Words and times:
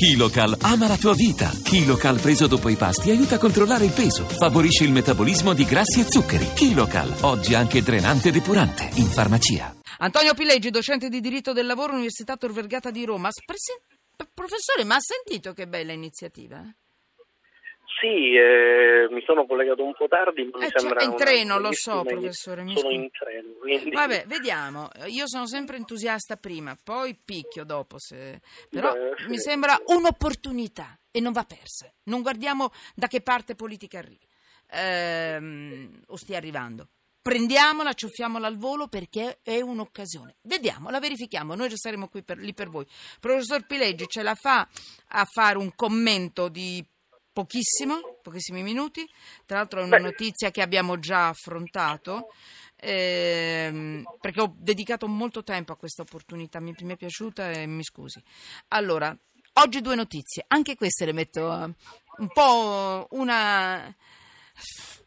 Kilocal 0.00 0.56
ama 0.62 0.88
la 0.88 0.96
tua 0.96 1.12
vita. 1.12 1.50
Kilocal 1.62 2.18
preso 2.20 2.46
dopo 2.46 2.70
i 2.70 2.74
pasti 2.74 3.10
aiuta 3.10 3.34
a 3.34 3.38
controllare 3.38 3.84
il 3.84 3.92
peso, 3.92 4.24
favorisce 4.24 4.84
il 4.84 4.92
metabolismo 4.92 5.52
di 5.52 5.66
grassi 5.66 6.00
e 6.00 6.04
zuccheri. 6.04 6.54
Kilocal, 6.54 7.16
oggi 7.20 7.52
anche 7.52 7.82
drenante 7.82 8.30
e 8.30 8.32
depurante, 8.32 8.88
in 8.94 9.04
farmacia. 9.04 9.76
Antonio 9.98 10.32
Pileggi, 10.32 10.70
docente 10.70 11.10
di 11.10 11.20
diritto 11.20 11.52
del 11.52 11.66
lavoro, 11.66 11.92
Università 11.92 12.38
Tor 12.38 12.50
Vergata 12.50 12.90
di 12.90 13.04
Roma. 13.04 13.28
Presi- 13.44 13.78
professore, 14.32 14.84
ma 14.84 14.94
ha 14.94 15.00
sentito 15.00 15.52
che 15.52 15.68
bella 15.68 15.92
iniziativa? 15.92 16.64
Sì, 18.00 18.34
eh, 18.34 19.08
mi 19.10 19.22
sono 19.26 19.44
collegato 19.46 19.84
un 19.84 19.92
po' 19.94 20.08
tardi, 20.08 20.44
ma 20.44 20.58
mi 20.58 20.64
Eh, 20.64 20.70
sembra 20.74 21.00
cioè, 21.00 21.10
in 21.10 21.16
treno, 21.16 21.58
lo 21.58 21.68
so, 21.72 22.02
professore, 22.02 22.62
mi 22.62 22.74
Sono 22.74 22.90
in 22.92 23.10
treno, 23.10 23.52
quindi... 23.60 23.90
Vabbè, 23.90 24.24
vediamo. 24.26 24.88
Io 25.06 25.28
sono 25.28 25.46
sempre 25.46 25.76
entusiasta 25.76 26.36
prima, 26.36 26.76
poi 26.82 27.14
picchio 27.22 27.64
dopo. 27.64 27.98
Se... 27.98 28.40
Però 28.70 28.92
Beh, 28.92 29.14
sì. 29.18 29.28
mi 29.28 29.38
sembra 29.38 29.78
un'opportunità 29.84 30.98
e 31.10 31.20
non 31.20 31.32
va 31.32 31.44
persa. 31.44 31.92
Non 32.04 32.22
guardiamo 32.22 32.70
da 32.94 33.06
che 33.06 33.20
parte 33.20 33.54
politica 33.54 33.98
arrivi 33.98 34.28
Ehm, 34.72 36.02
o 36.06 36.16
stia 36.16 36.36
arrivando. 36.36 36.88
Prendiamola, 37.22 37.92
ciuffiamola 37.92 38.46
al 38.46 38.56
volo 38.56 38.88
perché 38.88 39.40
è 39.42 39.60
un'occasione. 39.60 40.36
Vediamo, 40.42 40.88
la 40.90 41.00
verifichiamo. 41.00 41.54
Noi 41.54 41.70
saremo 41.76 42.08
qui 42.08 42.22
per, 42.22 42.38
lì 42.38 42.54
per 42.54 42.68
voi. 42.68 42.86
Professor 43.20 43.66
Pileggi 43.66 44.06
ce 44.06 44.22
la 44.22 44.34
fa 44.34 44.66
a 45.08 45.24
fare 45.26 45.58
un 45.58 45.74
commento 45.74 46.48
di 46.48 46.82
pochissimo, 47.44 48.18
pochissimi 48.22 48.62
minuti. 48.62 49.08
Tra 49.46 49.58
l'altro 49.58 49.80
è 49.80 49.84
una 49.84 49.96
Beh. 49.96 50.02
notizia 50.02 50.50
che 50.50 50.62
abbiamo 50.62 50.98
già 50.98 51.28
affrontato. 51.28 52.28
ehm, 52.82 54.04
perché 54.20 54.40
ho 54.40 54.54
dedicato 54.56 55.06
molto 55.06 55.42
tempo 55.42 55.72
a 55.72 55.76
questa 55.76 56.00
opportunità, 56.02 56.60
mi, 56.60 56.74
mi 56.80 56.94
è 56.94 56.96
piaciuta 56.96 57.50
e 57.50 57.66
mi 57.66 57.84
scusi. 57.84 58.22
Allora, 58.68 59.14
oggi 59.54 59.80
due 59.82 59.94
notizie, 59.94 60.44
anche 60.48 60.76
queste 60.76 61.04
le 61.04 61.12
metto 61.12 61.52
eh, 61.52 61.74
un 62.18 62.28
po' 62.32 63.06
una, 63.10 63.94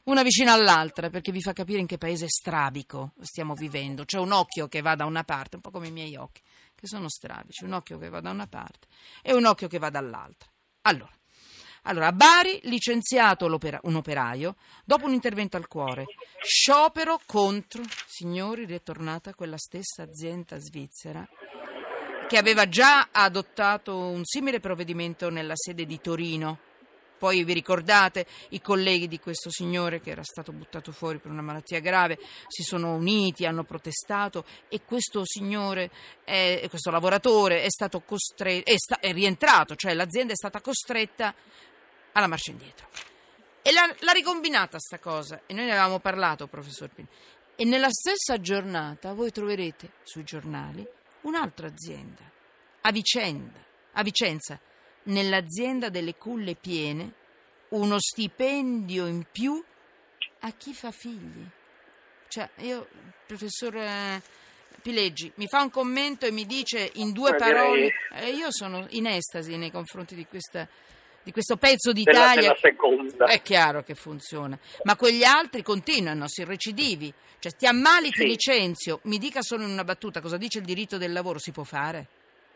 una 0.03 0.21
vicina 0.23 0.53
all'altra 0.53 1.09
perché 1.09 1.31
vi 1.31 1.41
fa 1.41 1.53
capire 1.53 1.79
in 1.79 1.87
che 1.87 1.97
paese 1.97 2.27
strabico 2.27 3.13
stiamo 3.21 3.55
vivendo. 3.55 4.05
C'è 4.05 4.19
un 4.19 4.31
occhio 4.33 4.67
che 4.67 4.81
va 4.81 4.93
da 4.95 5.05
una 5.05 5.23
parte, 5.23 5.55
un 5.55 5.61
po' 5.63 5.71
come 5.71 5.87
i 5.87 5.91
miei 5.91 6.15
occhi, 6.15 6.41
che 6.75 6.85
sono 6.85 7.09
strabici, 7.09 7.63
un 7.63 7.73
occhio 7.73 7.97
che 7.97 8.09
va 8.09 8.19
da 8.19 8.29
una 8.29 8.45
parte 8.47 8.85
e 9.23 9.33
un 9.33 9.45
occhio 9.45 9.67
che 9.67 9.79
va 9.79 9.89
dall'altra. 9.89 10.47
Allora, 10.81 11.11
allora, 11.83 12.07
a 12.07 12.11
Bari, 12.13 12.59
licenziato 12.63 13.45
un 13.45 13.95
operaio 13.95 14.55
dopo 14.85 15.05
un 15.05 15.13
intervento 15.13 15.57
al 15.57 15.67
cuore. 15.67 16.05
Sciopero 16.41 17.19
contro, 17.25 17.83
signori, 18.07 18.65
ritornata 18.65 19.33
quella 19.33 19.57
stessa 19.57 20.03
azienda 20.03 20.57
svizzera 20.59 21.27
che 22.27 22.37
aveva 22.37 22.67
già 22.67 23.09
adottato 23.11 23.97
un 23.97 24.23
simile 24.23 24.59
provvedimento 24.59 25.29
nella 25.29 25.55
sede 25.55 25.85
di 25.85 25.99
Torino. 25.99 26.57
Poi 27.17 27.43
vi 27.43 27.53
ricordate 27.53 28.25
i 28.49 28.59
colleghi 28.59 29.07
di 29.07 29.19
questo 29.19 29.49
signore 29.49 30.01
che 30.01 30.09
era 30.09 30.23
stato 30.23 30.51
buttato 30.51 30.91
fuori 30.91 31.19
per 31.19 31.31
una 31.31 31.41
malattia 31.41 31.79
grave, 31.79 32.19
si 32.47 32.63
sono 32.63 32.95
uniti, 32.95 33.45
hanno 33.45 33.63
protestato 33.63 34.43
e 34.67 34.81
questo 34.83 35.21
signore, 35.23 35.89
è- 36.23 36.65
questo 36.69 36.91
lavoratore 36.91 37.61
è 37.61 37.69
stato 37.69 38.01
costretto, 38.01 38.69
è, 38.69 38.77
sta- 38.77 38.99
è 38.99 39.13
rientrato, 39.13 39.75
cioè 39.75 39.93
l'azienda 39.93 40.33
è 40.33 40.35
stata 40.35 40.59
costretta 40.59 41.33
alla 42.13 42.27
marcia 42.27 42.51
indietro. 42.51 42.87
E 43.61 43.71
l'ha, 43.71 43.93
l'ha 43.99 44.11
ricombinata 44.11 44.79
sta 44.79 44.99
cosa, 44.99 45.43
e 45.45 45.53
noi 45.53 45.65
ne 45.65 45.71
avevamo 45.71 45.99
parlato, 45.99 46.47
professor 46.47 46.89
Pini. 46.89 47.07
E 47.55 47.65
nella 47.65 47.89
stessa 47.91 48.41
giornata 48.41 49.13
voi 49.13 49.31
troverete 49.31 49.91
sui 50.03 50.23
giornali 50.23 50.85
un'altra 51.21 51.67
azienda, 51.67 52.21
a 52.81 52.91
Vicenda, 52.91 53.63
a 53.93 54.03
Vicenza, 54.03 54.59
nell'azienda 55.03 55.89
delle 55.89 56.15
culle 56.15 56.55
piene, 56.55 57.13
uno 57.69 57.99
stipendio 57.99 59.05
in 59.05 59.25
più 59.31 59.63
a 60.39 60.51
chi 60.51 60.73
fa 60.73 60.91
figli. 60.91 61.47
Cioè, 62.27 62.49
io, 62.57 62.87
professor 63.25 63.75
eh, 63.77 64.21
Pileggi, 64.81 65.31
mi 65.35 65.47
fa 65.47 65.61
un 65.61 65.69
commento 65.69 66.25
e 66.25 66.31
mi 66.31 66.45
dice 66.45 66.91
in 66.95 67.13
due 67.13 67.31
Eh, 67.31 67.35
parole, 67.35 67.93
direi- 68.09 68.31
e 68.31 68.35
io 68.35 68.51
sono 68.51 68.85
in 68.89 69.05
estasi 69.05 69.55
nei 69.55 69.71
confronti 69.71 70.15
di, 70.15 70.25
questa, 70.25 70.67
di 71.23 71.31
questo 71.31 71.55
pezzo 71.57 71.91
d'Italia. 71.93 72.55
È 73.25 73.41
chiaro 73.41 73.81
che 73.83 73.95
funziona, 73.95 74.57
ma 74.83 74.95
quegli 74.95 75.23
altri 75.23 75.61
continuano, 75.63 76.27
si 76.27 76.43
recidivi. 76.43 77.11
Cioè, 77.39 77.51
ti 77.53 77.65
ammali, 77.65 78.09
ti 78.09 78.21
Sì. 78.21 78.27
licenzio. 78.27 78.99
Mi 79.03 79.17
dica 79.17 79.41
solo 79.41 79.63
in 79.63 79.69
una 79.69 79.83
battuta 79.83 80.21
cosa 80.21 80.37
dice 80.37 80.59
il 80.59 80.65
diritto 80.65 80.97
del 80.97 81.11
lavoro, 81.11 81.39
si 81.39 81.51
può 81.51 81.63
fare? 81.63 82.05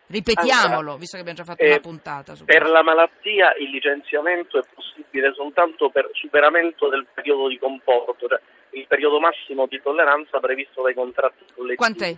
Ripetiamolo, 0.09 0.77
Allora, 0.79 0.95
visto 0.97 1.17
che 1.17 1.21
abbiamo 1.21 1.39
già 1.39 1.43
fatto 1.43 1.63
eh, 1.63 1.67
una 1.71 1.79
puntata 1.81 2.33
Per 2.33 2.45
questo. 2.45 2.71
la 2.71 2.81
malattia 2.81 3.53
il 3.59 3.69
licenziamento 3.71 4.57
è 4.57 4.63
possibile 4.73 5.33
soltanto 5.33 5.89
per 5.89 6.09
superamento 6.13 6.87
del 6.87 7.05
periodo 7.13 7.49
di 7.49 7.59
comporto, 7.59 8.25
cioè 8.29 8.39
il 8.71 8.85
periodo 8.87 9.19
massimo 9.19 9.65
di 9.67 9.81
tolleranza 9.83 10.39
previsto 10.39 10.81
dai 10.81 10.93
contratti 10.93 11.43
collettivi. 11.53 11.75
Quant'è? 11.75 12.17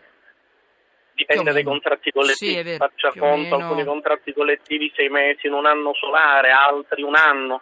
Dipende 1.26 1.52
dai 1.52 1.64
contratti 1.64 2.12
collettivi, 2.12 2.56
Sì, 2.56 2.64
vero, 2.64 2.78
faccia 2.78 3.12
conto, 3.18 3.56
alcuni 3.56 3.84
contratti 3.84 4.34
collettivi 4.34 4.92
sei 4.96 5.10
mesi 5.10 5.48
in 5.48 5.54
un 5.54 5.66
anno 5.66 5.94
solare, 5.94 6.50
altri 6.52 7.02
un 7.04 7.16
anno, 7.16 7.62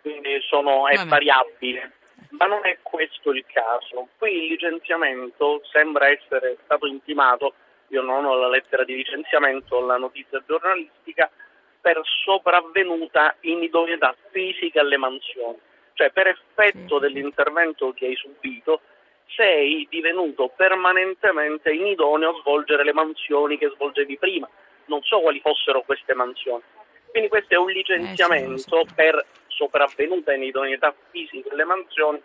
quindi 0.00 0.40
sono, 0.42 0.88
è 0.88 0.96
Vabbè. 0.96 1.08
variabile. 1.08 1.92
Ma 2.30 2.46
non 2.46 2.60
è 2.66 2.78
questo 2.82 3.30
il 3.32 3.44
caso. 3.46 4.08
Qui 4.18 4.30
il 4.44 4.50
licenziamento 4.50 5.62
sembra 5.72 6.08
essere 6.08 6.56
stato 6.64 6.86
intimato, 6.86 7.54
io 7.88 8.02
non 8.02 8.24
ho 8.24 8.34
la 8.36 8.48
lettera 8.48 8.82
di 8.84 8.94
licenziamento, 8.96 9.76
ho 9.76 9.86
la 9.86 9.96
notizia 9.96 10.42
giornalistica, 10.46 11.30
per 11.80 12.00
sopravvenuta 12.24 13.36
inidoneità 13.40 14.14
fisica 14.30 14.80
alle 14.80 14.96
mansioni. 14.96 15.58
Cioè 15.94 16.10
per 16.10 16.26
effetto 16.26 16.96
Sì. 16.96 17.00
dell'intervento 17.00 17.92
che 17.92 18.06
hai 18.06 18.16
subito 18.16 18.80
sei 19.34 19.86
divenuto 19.88 20.48
permanentemente 20.54 21.72
inidoneo 21.72 22.30
a 22.30 22.40
svolgere 22.40 22.84
le 22.84 22.92
mansioni 22.92 23.58
che 23.58 23.70
svolgevi 23.74 24.18
prima. 24.18 24.48
Non 24.86 25.02
so 25.02 25.20
quali 25.20 25.40
fossero 25.40 25.82
queste 25.82 26.14
mansioni. 26.14 26.62
Quindi 27.10 27.28
questo 27.28 27.54
è 27.54 27.56
un 27.56 27.70
licenziamento 27.70 28.80
Eh, 28.80 28.86
so. 28.86 28.94
per 28.94 29.24
sopravvenuta 29.48 30.32
inidoneità 30.32 30.94
fisica 31.10 31.48
delle 31.48 31.64
mansioni 31.64 32.20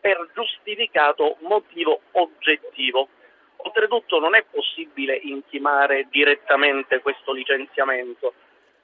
per 0.00 0.28
giustificato 0.34 1.36
motivo 1.40 2.00
oggettivo. 2.12 3.08
Oltretutto 3.56 4.20
non 4.20 4.34
è 4.36 4.44
possibile 4.48 5.16
intimare 5.16 6.06
direttamente 6.10 7.00
questo 7.00 7.32
licenziamento. 7.32 8.32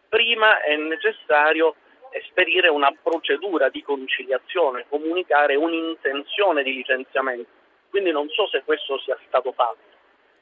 Prima 0.09 0.61
è 0.63 0.77
necessario 0.77 1.77
esperire 2.15 2.69
una 2.69 2.93
procedura 3.03 3.69
di 3.69 3.83
conciliazione, 3.83 4.87
comunicare 4.89 5.57
un'intenzione 5.57 6.63
di 6.63 6.73
licenziamento. 6.73 7.51
Quindi 7.91 8.11
non 8.11 8.29
so 8.29 8.47
se 8.49 8.63
questo 8.65 8.99
sia 8.99 9.19
stato 9.27 9.53
fatto. 9.53 9.93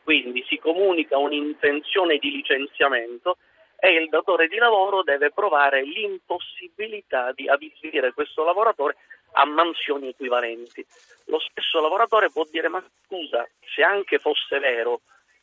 Quindi 0.03 0.44
si 0.49 0.59
comunica 0.59 1.16
un'intenzione 1.16 2.19
di 2.19 2.31
licenziamento 2.31 3.38
e 3.78 3.94
il 3.94 4.09
datore 4.09 4.49
di 4.49 4.56
lavoro 4.56 5.03
deve 5.03 5.31
provare 5.31 5.82
l'impossibilità 5.82 7.32
di 7.32 7.49
adibire 7.49 8.12
questo 8.12 8.44
lavoratore 8.44 8.97
a 9.32 9.44
mansioni 9.44 10.09
equivalenti. 10.09 10.84
Lo 11.27 11.38
stesso 11.41 11.81
lavoratore 11.81 12.31
può 12.31 12.44
dire 12.50 12.69
ma 12.69 12.84
scusa, 13.05 13.49
se 13.75 13.82
anche 13.82 14.19
fosse 14.19 14.59
vero 14.59 15.00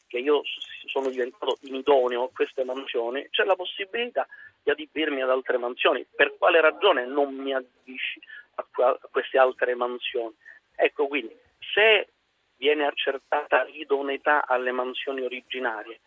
che 0.09 0.17
io 0.17 0.41
sono 0.87 1.09
diventato 1.09 1.57
inidoneo 1.61 2.23
a 2.23 2.29
queste 2.33 2.63
mansioni, 2.65 3.29
c'è 3.29 3.43
la 3.45 3.55
possibilità 3.55 4.27
di 4.61 4.71
adibirmi 4.71 5.21
ad 5.21 5.29
altre 5.29 5.57
mansioni. 5.57 6.05
Per 6.13 6.35
quale 6.37 6.59
ragione 6.59 7.05
non 7.05 7.33
mi 7.35 7.53
adibisci 7.53 8.19
a, 8.55 8.65
a 8.83 8.99
queste 9.09 9.37
altre 9.37 9.75
mansioni? 9.75 10.35
Ecco 10.75 11.07
quindi, 11.07 11.33
se 11.73 12.09
viene 12.57 12.85
accertata 12.85 13.63
l'idoneità 13.63 14.45
alle 14.47 14.71
mansioni 14.71 15.21
originarie 15.21 15.99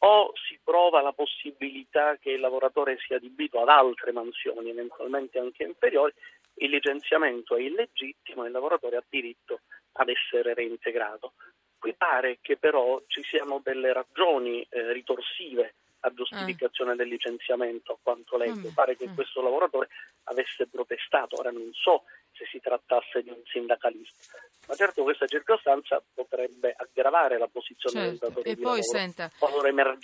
o 0.00 0.32
si 0.46 0.58
prova 0.62 1.00
la 1.00 1.12
possibilità 1.12 2.16
che 2.18 2.30
il 2.30 2.40
lavoratore 2.40 2.98
sia 2.98 3.16
adibito 3.16 3.60
ad 3.60 3.68
altre 3.68 4.12
mansioni, 4.12 4.70
eventualmente 4.70 5.38
anche 5.38 5.64
inferiori, 5.64 6.12
il 6.60 6.70
licenziamento 6.70 7.56
è 7.56 7.62
illegittimo 7.62 8.44
e 8.44 8.46
il 8.46 8.52
lavoratore 8.52 8.96
ha 8.96 9.04
diritto 9.08 9.60
ad 9.92 10.08
essere 10.08 10.54
reintegrato. 10.54 11.32
Qui 11.78 11.94
pare 11.94 12.38
che 12.40 12.56
però 12.56 13.00
ci 13.06 13.22
siano 13.22 13.60
delle 13.62 13.92
ragioni 13.92 14.66
eh, 14.68 14.92
ritorsive 14.92 15.74
a 16.00 16.12
giustificazione 16.14 16.94
del 16.96 17.08
licenziamento, 17.08 17.92
a 17.92 17.98
quanto 18.02 18.36
leggo. 18.36 18.54
Vabbè, 18.62 18.72
Pare 18.74 18.96
che 18.96 19.08
mm. 19.08 19.14
questo 19.14 19.42
lavoratore 19.42 19.88
avesse 20.24 20.66
protestato, 20.66 21.38
ora 21.38 21.50
non 21.50 21.68
so 21.72 22.04
se 22.32 22.44
si 22.52 22.60
trattasse 22.60 23.20
di 23.22 23.30
un 23.30 23.40
sindacalista, 23.50 24.38
ma 24.68 24.74
certo 24.76 25.02
questa 25.02 25.26
circostanza 25.26 26.00
potrebbe 26.14 26.72
aggravare 26.76 27.36
la 27.36 27.48
posizione 27.50 28.00
del 28.00 28.10
Certo. 28.18 28.28
datore 28.28 28.50
E 28.50 28.54
di 28.54 28.60
poi 28.62 28.78
lavoro. 28.80 28.98
senta, 28.98 29.30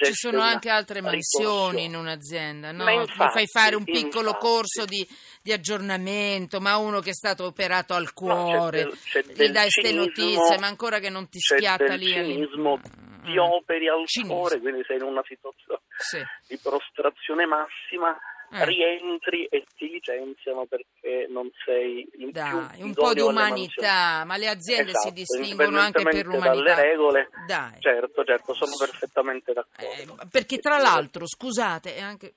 ci 0.05 0.15
sono 0.15 0.41
anche 0.41 0.69
altre 0.69 1.01
mansioni 1.01 1.85
in 1.85 1.95
un'azienda, 1.95 2.73
no? 2.73 2.89
Infatti, 2.91 3.33
fai 3.33 3.47
fare 3.47 3.77
un 3.77 3.85
piccolo 3.85 4.31
infatti. 4.31 4.45
corso 4.47 4.85
di, 4.85 5.07
di 5.43 5.53
aggiornamento, 5.53 6.61
ma 6.61 6.77
uno 6.77 6.99
che 6.99 7.11
è 7.11 7.15
stato 7.15 7.45
operato 7.45 7.95
al 7.95 8.03
No, 8.03 8.09
c'è 8.09 8.13
cuore, 8.15 8.83
del- 8.83 8.99
c'è 8.99 9.23
gli 9.23 9.33
del 9.35 9.53
dai 9.53 9.71
ste 9.71 9.93
notizie, 9.93 10.59
ma 10.59 10.67
ancora 10.67 10.99
che 10.99 11.11
non 11.11 11.29
ti 11.29 11.39
schiatta 11.39 11.87
del 11.87 11.99
lì. 12.01 12.13
cinismo 12.13 12.81
ti 13.25 13.33
Mm. 13.35 13.39
operi 13.39 13.89
al 13.89 14.05
cuore, 14.27 14.61
quindi 14.61 14.83
sei 14.87 14.97
in 14.97 15.03
una 15.05 15.23
situazione 15.27 15.81
Sì. 15.97 16.23
di 16.47 16.59
prostrazione 16.63 17.47
massima, 17.47 18.17
Eh. 18.51 18.65
rientri 18.67 19.47
e 19.47 19.65
ti 19.75 19.89
licenziano 19.89 20.67
perché 20.67 21.27
non 21.29 21.51
sei 21.65 22.01
in 22.19 22.31
più 22.31 22.31
Dai, 22.31 22.83
un 22.83 22.93
po' 22.95 23.13
di 23.13 23.21
umanità, 23.21 24.23
ma 24.25 24.37
le 24.37 24.49
aziende 24.49 24.91
si 24.93 25.09
Esatto, 25.09 25.15
distinguono 25.15 25.79
anche 25.81 26.03
per 26.05 26.25
l'umanità. 26.27 26.75
dalle 26.75 26.75
regole. 26.75 27.31
Dai. 27.47 27.81
Certo, 27.81 28.23
certo, 28.25 28.55
sono 28.55 28.73
perfettamente 28.79 29.53
d'accordo. 29.53 30.23
Eh, 30.23 30.27
perché 30.31 30.59
tra 30.59 30.79
l'altro, 30.79 31.27
scusate, 31.27 31.97
è 31.97 32.01
anche 32.01 32.35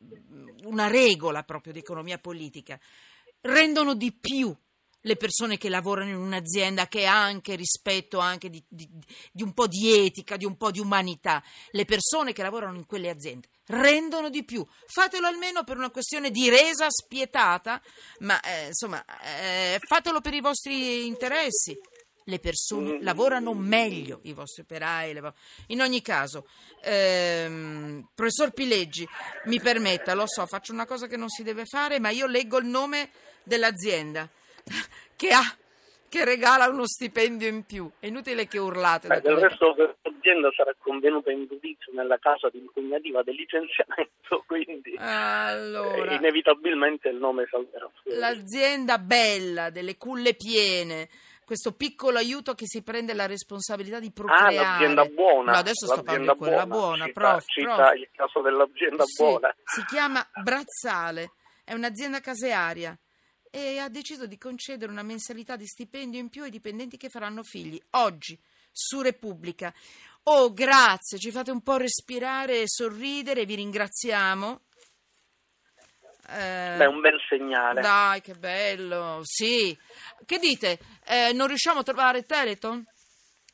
una 0.63 0.87
regola 0.87 1.43
proprio 1.43 1.73
di 1.73 1.79
economia 1.79 2.17
politica, 2.17 2.79
rendono 3.41 3.93
di 3.93 4.11
più 4.19 4.55
le 5.01 5.15
persone 5.15 5.57
che 5.57 5.69
lavorano 5.69 6.09
in 6.09 6.17
un'azienda 6.17 6.87
che 6.87 7.05
ha 7.05 7.21
anche 7.21 7.55
rispetto 7.55 8.19
anche 8.19 8.49
di, 8.49 8.63
di- 8.67 8.89
di 9.31 9.43
un 9.43 9.53
po' 9.53 9.67
di 9.67 10.05
etica, 10.05 10.37
di 10.37 10.45
un 10.45 10.57
po' 10.57 10.71
di 10.71 10.79
umanità. 10.79 11.41
Le 11.71 11.85
persone 11.85 12.33
che 12.33 12.41
lavorano 12.41 12.75
in 12.77 12.85
quelle 12.85 13.09
aziende 13.09 13.47
rendono 13.67 14.29
di 14.29 14.43
più. 14.43 14.65
Fatelo 14.85 15.27
almeno 15.27 15.63
per 15.63 15.77
una 15.77 15.89
questione 15.91 16.31
di 16.31 16.49
resa 16.49 16.89
spietata, 16.89 17.81
ma 18.19 18.39
eh, 18.41 18.67
insomma, 18.67 19.03
eh, 19.21 19.79
fatelo 19.85 20.19
per 20.21 20.33
i 20.33 20.41
vostri 20.41 21.05
interessi. 21.05 21.77
Le 22.25 22.39
persone 22.39 22.97
Mm. 22.97 23.03
lavorano 23.03 23.53
meglio, 23.53 24.19
i 24.23 24.33
vostri 24.33 24.63
operai. 24.63 25.13
le 25.13 25.33
In 25.67 25.79
ogni 25.79 26.01
caso, 26.01 26.45
ehm, 26.81 28.09
professor 28.13 28.51
Pileggi, 28.51 29.07
mi 29.45 29.61
permetta, 29.61 30.13
lo 30.13 30.27
so, 30.27 30.45
faccio 30.45 30.73
una 30.73 30.85
cosa 30.85 31.07
che 31.07 31.15
non 31.15 31.29
si 31.29 31.43
deve 31.43 31.63
fare, 31.65 31.99
ma 31.99 32.09
io 32.09 32.27
leggo 32.27 32.57
il 32.57 32.65
nome 32.65 33.11
dell'azienda 33.43 34.29
che 35.15 35.29
ha, 35.29 35.41
che 36.09 36.23
regala 36.25 36.67
uno 36.69 36.85
stipendio 36.85 37.47
in 37.47 37.63
più. 37.65 37.89
È 37.99 38.07
inutile 38.07 38.47
che 38.47 38.57
urlate. 38.59 39.07
Beh, 39.07 39.21
del 39.21 39.37
resto 39.37 39.75
l'azienda 40.03 40.49
sarà 40.55 40.73
convenuta 40.77 41.31
in 41.31 41.45
giudizio 41.47 41.91
nella 41.93 42.17
casa 42.17 42.49
di 42.49 42.59
impugnativa 42.59 43.23
del 43.23 43.35
licenziamento, 43.35 44.43
quindi 44.47 44.95
Allora, 44.97 46.11
eh, 46.11 46.15
inevitabilmente 46.15 47.09
il 47.09 47.17
nome 47.17 47.45
salverà 47.49 47.89
fuori. 48.01 48.17
l'azienda 48.17 48.97
bella, 48.99 49.69
delle 49.69 49.97
culle 49.97 50.33
piene, 50.35 51.09
questo 51.45 51.71
piccolo 51.71 52.17
aiuto 52.17 52.53
che 52.55 52.65
si 52.67 52.83
prende 52.83 53.13
la 53.13 53.25
responsabilità 53.25 53.99
di 53.99 54.07
Ah, 54.07 54.11
procreare. 54.13 54.55
l'azienda 54.55 55.05
buona. 55.05 55.51
No, 55.53 55.57
adesso 55.57 55.85
sto 55.87 56.03
parlando 56.03 56.33
di 56.33 56.37
quella 56.39 56.65
buona, 56.65 57.05
Cita, 57.05 57.19
prof, 57.21 57.45
cita 57.47 57.75
prof. 57.75 57.95
il 57.95 58.09
caso 58.13 58.41
dell'azienda 58.41 59.03
Sì, 59.05 59.23
buona. 59.23 59.55
si 59.63 59.85
chiama 59.85 60.27
Brazzale, 60.43 61.31
è 61.63 61.73
un'azienda 61.73 62.19
casearia 62.19 62.97
e 63.51 63.79
ha 63.79 63.89
deciso 63.89 64.25
di 64.25 64.37
concedere 64.37 64.91
una 64.91 65.03
mensilità 65.03 65.55
di 65.55 65.65
stipendio 65.65 66.19
in 66.19 66.29
più 66.29 66.43
ai 66.43 66.49
dipendenti 66.49 66.97
che 66.97 67.09
faranno 67.09 67.43
figli. 67.43 67.81
Oggi, 67.91 68.37
su 68.71 69.01
Repubblica. 69.01 69.73
Oh, 70.23 70.51
grazie, 70.53 71.17
ci 71.17 71.31
fate 71.31 71.51
un 71.51 71.61
po' 71.61 71.77
respirare 71.77 72.61
e 72.61 72.67
sorridere, 72.67 73.45
vi 73.45 73.55
ringraziamo. 73.55 74.61
Eh, 76.29 76.75
Beh, 76.77 76.85
un 76.85 76.99
bel 76.99 77.17
segnale. 77.29 77.79
dai, 77.79 78.19
che 78.19 78.33
bello, 78.33 79.21
sì. 79.23 79.77
Che 80.25 80.37
dite? 80.39 80.79
Eh, 81.05 81.31
non 81.31 81.47
riusciamo 81.47 81.79
a 81.79 81.83
trovare 81.83 82.25
Teleton? 82.25 82.85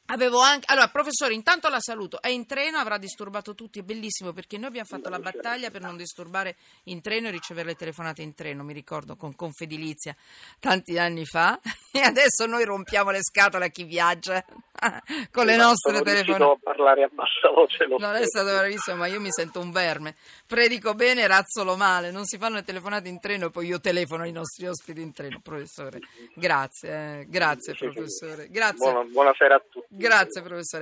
Avevo 0.08 0.40
anche. 0.42 0.66
Allora, 0.70 0.90
professore, 0.90 1.34
intanto 1.34 1.70
la 1.70 1.80
saluto. 1.80 2.22
È 2.22 2.28
in 2.28 2.46
treno, 2.46 2.78
avrà 2.78 2.98
disturbato 2.98 3.56
tutti. 3.56 3.80
È 3.80 3.84
bellissimo 3.84 4.34
perché 4.34 4.58
noi 4.58 4.68
abbiamo 4.68 4.88
fatto 4.88 5.10
la 5.10 5.20
battaglia 5.20 5.72
per 5.72 5.82
non 5.82 5.96
disturbare 5.96 6.58
in 6.86 7.02
treno 7.02 7.30
e 7.30 7.32
ricevere 7.32 7.70
le 7.70 7.76
telefonate 7.76 8.22
in 8.22 8.34
treno. 8.34 8.64
Mi 8.64 8.74
ricordo 8.74 9.16
con 9.16 9.36
Confedilizia 9.36 10.16
tanti 10.60 10.98
anni 10.98 11.26
fa. 11.26 11.60
E 11.96 12.00
adesso 12.00 12.48
noi 12.48 12.64
rompiamo 12.64 13.12
le 13.12 13.22
scatole 13.22 13.66
a 13.66 13.68
chi 13.68 13.84
viaggia 13.84 14.44
con 15.32 15.46
le 15.46 15.56
nostre 15.56 16.02
telefonate. 16.02 16.60
parlare 16.62 17.04
a 17.04 17.10
bassa 17.12 17.50
voce 17.54 17.86
lo 17.86 17.98
Non 17.98 18.16
è 18.16 18.26
stato 18.26 18.56
bravissimo, 18.56 18.98
ma 18.98 19.08
io 19.08 19.20
mi 19.20 19.32
sento 19.32 19.60
un 19.60 19.72
verme. 19.72 20.16
Predico 20.48 20.94
bene, 20.94 21.26
razzolo 21.28 21.76
male. 21.76 22.12
Non 22.12 22.26
si 22.26 22.38
fanno 22.38 22.56
le 22.56 22.64
telefonate 22.64 23.08
in 23.10 23.20
treno 23.20 23.48
e 23.48 23.50
poi 23.50 23.68
io 23.68 23.80
telefono 23.80 24.24
ai 24.24 24.32
nostri 24.32 24.68
ospiti 24.68 25.02
in 25.02 25.14
treno, 25.14 25.40
professore. 25.42 26.00
Grazie, 26.36 26.90
eh, 26.90 27.26
grazie 27.28 27.74
professore. 27.76 28.48
Grazie. 28.50 28.92
Buona- 28.92 29.04
buonasera 29.10 29.56
a 29.56 29.64
tutti. 29.70 29.88
Grazie 29.90 30.42
professore. 30.42 30.82